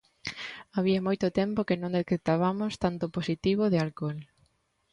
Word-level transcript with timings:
Había 0.77 1.05
moito 1.07 1.27
tempo 1.39 1.67
que 1.67 1.79
non 1.81 1.95
detectabamos 1.99 2.73
tanto 2.83 3.05
positivo 3.17 3.63
de 3.69 3.77
alcol. 3.85 4.17